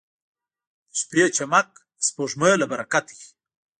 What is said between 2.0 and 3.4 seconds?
سپوږمۍ له برکته وي.